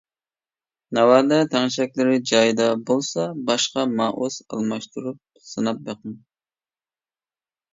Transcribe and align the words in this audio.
ناۋادا 0.97 1.37
تەڭشەكلىرى 1.55 2.15
جايىدا 2.31 2.67
بولسا 2.87 3.25
باشقا 3.51 3.85
مائۇس 4.01 4.41
ئالماشتۇرۇپ 4.47 5.47
سىناپ 5.51 5.85
بېقىڭ. 5.91 6.17